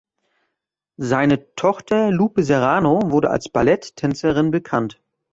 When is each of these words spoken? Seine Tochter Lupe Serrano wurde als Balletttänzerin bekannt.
Seine 0.97 1.53
Tochter 1.53 2.09
Lupe 2.09 2.41
Serrano 2.41 3.11
wurde 3.11 3.29
als 3.29 3.49
Balletttänzerin 3.49 4.49
bekannt. 4.49 4.99